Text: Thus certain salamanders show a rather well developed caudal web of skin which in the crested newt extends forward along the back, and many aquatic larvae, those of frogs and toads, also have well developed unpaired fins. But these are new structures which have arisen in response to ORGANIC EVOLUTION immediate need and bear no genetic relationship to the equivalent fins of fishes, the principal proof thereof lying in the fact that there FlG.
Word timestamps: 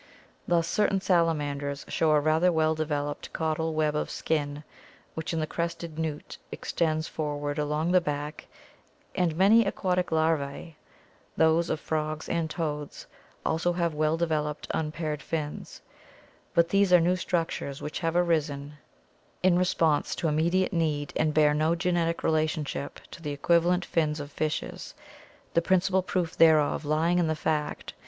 Thus 0.47 0.67
certain 0.67 0.99
salamanders 0.99 1.85
show 1.87 2.09
a 2.09 2.19
rather 2.19 2.51
well 2.51 2.73
developed 2.73 3.31
caudal 3.33 3.75
web 3.75 3.95
of 3.95 4.09
skin 4.09 4.63
which 5.13 5.31
in 5.31 5.39
the 5.39 5.45
crested 5.45 5.99
newt 5.99 6.39
extends 6.51 7.07
forward 7.07 7.59
along 7.59 7.91
the 7.91 8.01
back, 8.01 8.47
and 9.13 9.35
many 9.35 9.63
aquatic 9.63 10.11
larvae, 10.11 10.75
those 11.37 11.69
of 11.69 11.79
frogs 11.79 12.27
and 12.27 12.49
toads, 12.49 13.05
also 13.45 13.73
have 13.73 13.93
well 13.93 14.17
developed 14.17 14.65
unpaired 14.73 15.21
fins. 15.21 15.83
But 16.55 16.69
these 16.69 16.91
are 16.91 16.99
new 16.99 17.15
structures 17.15 17.79
which 17.79 17.99
have 17.99 18.15
arisen 18.15 18.77
in 19.43 19.55
response 19.55 20.15
to 20.15 20.25
ORGANIC 20.25 20.33
EVOLUTION 20.33 20.39
immediate 20.39 20.73
need 20.73 21.13
and 21.15 21.31
bear 21.31 21.53
no 21.53 21.75
genetic 21.75 22.23
relationship 22.23 22.99
to 23.11 23.21
the 23.21 23.29
equivalent 23.33 23.85
fins 23.85 24.19
of 24.19 24.31
fishes, 24.31 24.95
the 25.53 25.61
principal 25.61 26.01
proof 26.01 26.35
thereof 26.35 26.85
lying 26.85 27.19
in 27.19 27.27
the 27.27 27.35
fact 27.35 27.49
that 27.53 27.69
there 27.69 27.99
FlG. 27.99 27.99